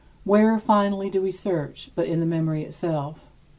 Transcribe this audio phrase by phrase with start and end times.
[0.23, 3.29] Where, finally, do we search, but in the memory itself?